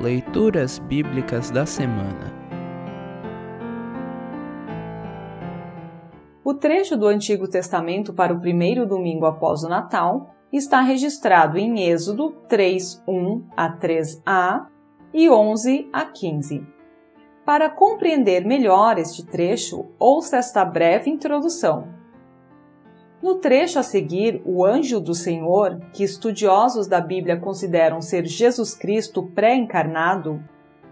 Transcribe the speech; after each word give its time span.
Leituras 0.00 0.78
Bíblicas 0.78 1.50
da 1.50 1.66
Semana 1.66 2.34
O 6.42 6.54
trecho 6.54 6.96
do 6.96 7.06
Antigo 7.06 7.46
Testamento 7.46 8.14
para 8.14 8.32
o 8.32 8.40
primeiro 8.40 8.86
domingo 8.86 9.26
após 9.26 9.62
o 9.62 9.68
Natal 9.68 10.34
está 10.50 10.80
registrado 10.80 11.58
em 11.58 11.82
Êxodo 11.82 12.30
3, 12.48 13.04
1 13.06 13.48
a 13.54 13.76
3a 13.76 14.68
e 15.12 15.28
11 15.28 15.90
a 15.92 16.06
15. 16.06 16.66
Para 17.44 17.68
compreender 17.68 18.46
melhor 18.46 18.96
este 18.96 19.26
trecho, 19.26 19.84
ouça 19.98 20.38
esta 20.38 20.64
breve 20.64 21.10
introdução. 21.10 21.99
No 23.22 23.34
trecho 23.34 23.78
a 23.78 23.82
seguir, 23.82 24.40
o 24.46 24.64
anjo 24.64 24.98
do 24.98 25.14
Senhor, 25.14 25.78
que 25.92 26.02
estudiosos 26.02 26.86
da 26.86 27.00
Bíblia 27.00 27.38
consideram 27.38 28.00
ser 28.00 28.24
Jesus 28.24 28.74
Cristo 28.74 29.22
pré-encarnado, 29.34 30.42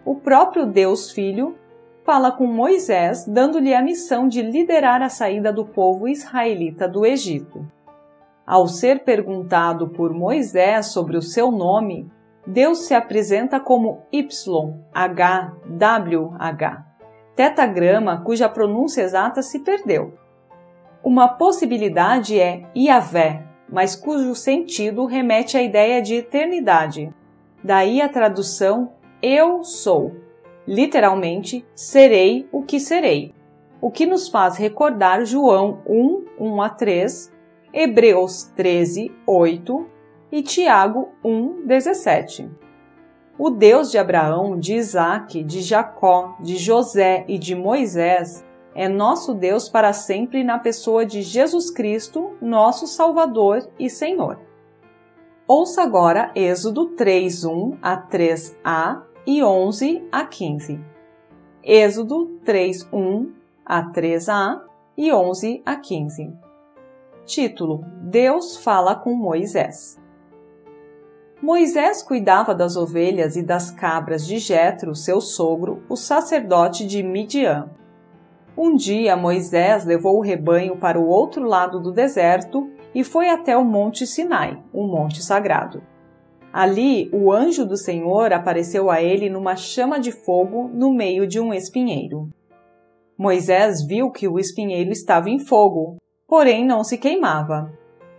o 0.05 0.15
próprio 0.15 0.67
Deus 0.67 1.11
Filho, 1.11 1.57
fala 2.05 2.31
com 2.31 2.47
Moisés, 2.47 3.27
dando-lhe 3.27 3.75
a 3.75 3.83
missão 3.83 4.29
de 4.29 4.43
liderar 4.43 5.03
a 5.03 5.09
saída 5.09 5.53
do 5.53 5.65
povo 5.65 6.07
israelita 6.07 6.87
do 6.87 7.07
Egito. 7.07 7.67
Ao 8.47 8.67
ser 8.67 9.05
perguntado 9.05 9.89
por 9.89 10.13
Moisés 10.13 10.87
sobre 10.87 11.17
o 11.17 11.23
seu 11.23 11.51
nome, 11.51 12.11
Deus 12.47 12.87
se 12.87 12.95
apresenta 12.95 13.61
como 13.61 14.03
YHWH, 14.11 14.35
tetagrama 17.37 18.23
cuja 18.23 18.49
pronúncia 18.49 19.03
exata 19.03 19.43
se 19.43 19.59
perdeu. 19.59 20.28
Uma 21.09 21.27
possibilidade 21.27 22.39
é 22.39 22.65
Iavé, 22.77 23.43
mas 23.67 23.97
cujo 23.97 24.35
sentido 24.35 25.07
remete 25.07 25.57
à 25.57 25.63
ideia 25.63 26.03
de 26.03 26.17
eternidade. 26.17 27.11
Daí 27.65 28.03
a 28.03 28.11
tradução 28.11 28.93
Eu 29.23 29.65
sou. 29.65 30.15
Literalmente, 30.67 31.65
serei 31.75 32.47
o 32.53 32.63
que 32.63 32.79
serei. 32.79 33.35
O 33.81 33.91
que 33.91 34.05
nos 34.05 34.29
faz 34.29 34.59
recordar 34.59 35.25
João 35.25 35.81
1, 35.87 36.25
1 36.39 36.61
a 36.61 36.69
3, 36.69 37.33
Hebreus 37.73 38.53
13, 38.55 39.11
8 39.27 39.87
e 40.31 40.43
Tiago 40.43 41.09
1, 41.25 41.65
17. 41.65 42.51
O 43.39 43.49
Deus 43.49 43.91
de 43.91 43.97
Abraão, 43.97 44.59
de 44.59 44.75
Isaac, 44.75 45.43
de 45.43 45.63
Jacó, 45.63 46.37
de 46.39 46.59
José 46.59 47.25
e 47.27 47.39
de 47.39 47.55
Moisés 47.55 48.47
é 48.79 48.89
nosso 48.89 49.35
Deus 49.35 49.69
para 49.69 49.93
sempre 49.93 50.45
na 50.45 50.57
pessoa 50.57 51.05
de 51.05 51.21
Jesus 51.21 51.69
Cristo, 51.69 52.37
nosso 52.41 52.87
Salvador 52.87 53.69
e 53.77 53.91
Senhor. 53.91 54.39
Ouça 55.49 55.83
agora 55.83 56.31
Êxodo 56.33 56.95
3:1 56.95 57.77
a 57.83 57.97
3a 57.97 59.03
e 59.27 59.43
11 59.43 60.07
a 60.13 60.25
15. 60.25 60.81
Êxodo 61.61 62.39
3:1 62.45 63.33
a 63.67 63.83
3a 63.83 64.63
e 64.97 65.13
11 65.13 65.61
a 65.67 65.75
15. 65.75 66.33
Título: 67.25 67.85
Deus 68.01 68.59
fala 68.59 68.95
com 68.95 69.13
Moisés. 69.13 70.01
Moisés 71.43 72.01
cuidava 72.01 72.55
das 72.55 72.77
ovelhas 72.77 73.35
e 73.35 73.43
das 73.43 73.73
cabras 73.73 74.25
de 74.25 74.39
Jetro, 74.39 74.95
seu 74.95 75.21
sogro, 75.21 75.83
o 75.89 75.97
sacerdote 75.97 76.87
de 76.87 77.03
Midian. 77.03 77.69
Um 78.61 78.75
dia 78.75 79.17
Moisés 79.17 79.85
levou 79.85 80.17
o 80.17 80.21
rebanho 80.21 80.77
para 80.77 80.99
o 80.99 81.07
outro 81.07 81.47
lado 81.47 81.79
do 81.79 81.93
deserto 81.93 82.69
e 82.93 83.05
foi 83.05 83.29
até 83.29 83.57
o 83.57 83.65
Monte 83.65 84.05
Sinai, 84.05 84.61
um 84.75 84.89
monte 84.89 85.23
sagrado. 85.23 85.81
Ali, 86.53 87.09
o 87.13 87.33
anjo 87.33 87.65
do 87.65 87.77
Senhor 87.77 88.33
apareceu 88.33 88.91
a 88.91 89.01
ele 89.01 89.31
numa 89.31 89.55
chama 89.55 90.01
de 90.01 90.11
fogo 90.11 90.69
no 90.75 90.93
meio 90.93 91.25
de 91.25 91.39
um 91.39 91.55
espinheiro. 91.55 92.29
Moisés 93.17 93.87
viu 93.87 94.11
que 94.11 94.27
o 94.27 94.41
espinheiro 94.41 94.91
estava 94.91 95.31
em 95.31 95.39
fogo, 95.39 95.99
porém 96.27 96.67
não 96.67 96.83
se 96.83 96.99
queimava. 96.99 97.73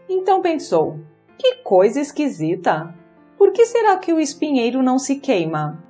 Então 0.08 0.42
pensou: 0.42 1.02
que 1.38 1.56
coisa 1.56 2.00
esquisita! 2.00 2.96
Por 3.38 3.52
que 3.52 3.66
será 3.66 3.98
que 3.98 4.14
o 4.14 4.22
espinheiro 4.22 4.82
não 4.82 4.98
se 4.98 5.18
queima? 5.18 5.84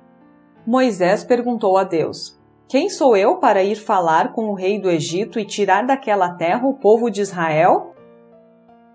Moisés 0.66 1.22
perguntou 1.22 1.78
a 1.78 1.84
Deus: 1.84 2.39
quem 2.70 2.88
sou 2.88 3.16
eu 3.16 3.38
para 3.38 3.64
ir 3.64 3.74
falar 3.74 4.32
com 4.32 4.48
o 4.48 4.54
rei 4.54 4.80
do 4.80 4.88
Egito 4.88 5.40
e 5.40 5.44
tirar 5.44 5.84
daquela 5.84 6.36
terra 6.36 6.68
o 6.68 6.74
povo 6.74 7.10
de 7.10 7.20
Israel? 7.20 7.96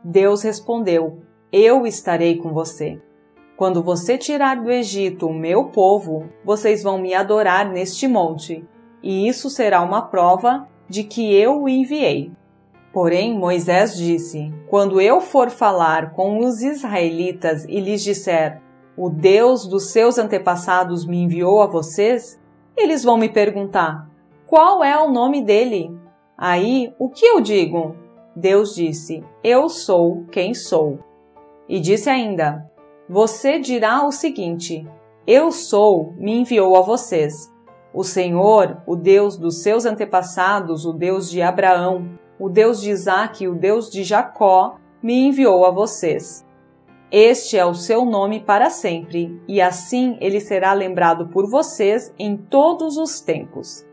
Deus 0.01 0.43
respondeu: 0.43 1.19
Eu 1.51 1.85
estarei 1.85 2.37
com 2.37 2.53
você. 2.53 3.01
Quando 3.57 3.83
você 3.83 4.17
tirar 4.17 4.63
do 4.63 4.71
Egito 4.71 5.27
o 5.27 5.33
meu 5.33 5.65
povo, 5.65 6.29
vocês 6.41 6.83
vão 6.83 6.97
me 6.97 7.13
adorar 7.13 7.69
neste 7.69 8.07
monte, 8.07 8.65
e 9.03 9.27
isso 9.27 9.49
será 9.49 9.81
uma 9.81 10.03
prova 10.03 10.69
de 10.87 11.03
que 11.03 11.35
eu 11.35 11.63
o 11.63 11.67
enviei. 11.67 12.31
Porém, 12.93 13.37
Moisés 13.37 13.97
disse: 13.97 14.53
Quando 14.69 15.01
eu 15.01 15.19
for 15.19 15.49
falar 15.49 16.13
com 16.13 16.39
os 16.39 16.61
israelitas 16.61 17.65
e 17.65 17.81
lhes 17.81 18.01
disser: 18.01 18.61
O 18.95 19.09
Deus 19.09 19.67
dos 19.67 19.91
seus 19.91 20.17
antepassados 20.17 21.05
me 21.05 21.21
enviou 21.21 21.61
a 21.61 21.67
vocês, 21.67 22.39
eles 22.77 23.03
vão 23.03 23.17
me 23.17 23.29
perguntar: 23.29 24.09
qual 24.45 24.83
é 24.83 24.97
o 24.97 25.11
nome 25.11 25.41
dele? 25.41 25.91
Aí, 26.37 26.93
o 26.99 27.09
que 27.09 27.25
eu 27.25 27.41
digo? 27.41 27.95
Deus 28.35 28.75
disse: 28.75 29.23
Eu 29.43 29.69
sou 29.69 30.25
quem 30.31 30.53
sou. 30.53 30.99
E 31.67 31.79
disse 31.79 32.09
ainda: 32.09 32.69
Você 33.09 33.57
dirá 33.57 34.05
o 34.05 34.11
seguinte: 34.11 34.87
Eu 35.25 35.51
sou, 35.51 36.13
me 36.17 36.33
enviou 36.33 36.75
a 36.75 36.81
vocês. 36.81 37.51
O 37.93 38.03
Senhor, 38.03 38.83
o 38.85 38.95
Deus 38.95 39.37
dos 39.37 39.63
seus 39.63 39.85
antepassados, 39.85 40.85
o 40.85 40.93
Deus 40.93 41.29
de 41.29 41.41
Abraão, 41.41 42.19
o 42.37 42.49
Deus 42.49 42.81
de 42.81 42.91
Isaque 42.91 43.47
o 43.47 43.55
Deus 43.55 43.89
de 43.89 44.03
Jacó, 44.03 44.75
me 45.01 45.27
enviou 45.27 45.65
a 45.65 45.71
vocês. 45.71 46.44
Este 47.17 47.57
é 47.57 47.65
o 47.65 47.73
seu 47.73 48.03
nome 48.03 48.41
para 48.41 48.69
sempre, 48.69 49.41
e 49.47 49.61
assim 49.61 50.17
ele 50.19 50.41
será 50.41 50.73
lembrado 50.73 51.29
por 51.29 51.49
vocês 51.49 52.13
em 52.19 52.35
todos 52.35 52.97
os 52.97 53.21
tempos. 53.21 53.85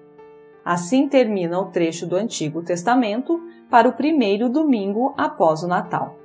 Assim 0.64 1.06
termina 1.06 1.60
o 1.60 1.66
trecho 1.66 2.04
do 2.04 2.16
Antigo 2.16 2.64
Testamento 2.64 3.40
para 3.70 3.88
o 3.88 3.92
primeiro 3.92 4.48
domingo 4.48 5.14
após 5.16 5.62
o 5.62 5.68
Natal. 5.68 6.18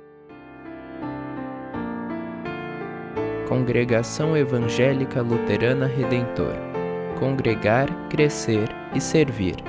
Congregação 3.48 4.36
Evangélica 4.36 5.22
Luterana 5.22 5.86
Redentor 5.86 6.56
Congregar, 7.16 8.08
Crescer 8.08 8.68
e 8.92 9.00
Servir. 9.00 9.67